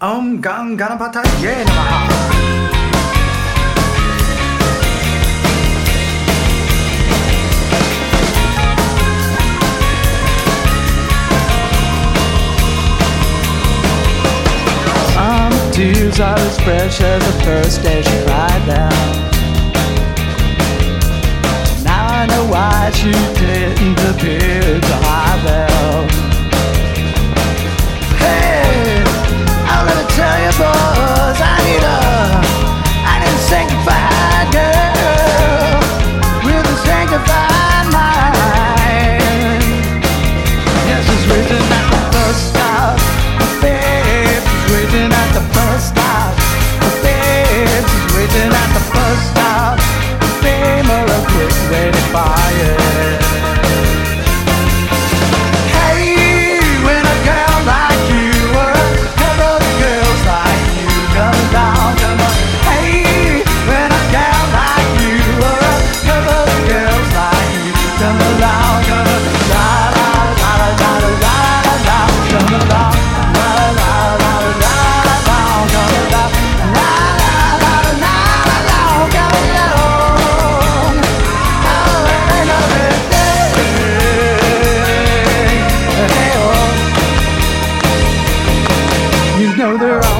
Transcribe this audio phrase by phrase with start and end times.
[0.00, 2.06] Om Gang Ganapataye Namaha.
[15.72, 18.90] Tears are as fresh as the first day she cried down.
[21.84, 24.87] Now I know why she didn't appear.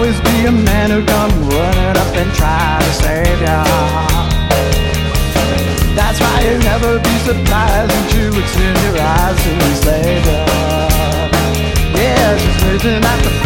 [0.09, 3.65] always be a man who come running up and try to save ya.
[5.95, 8.49] That's why you never be surprised when you would
[8.85, 10.39] your eyes to his later.
[11.95, 13.38] Yeah, she's waiting at the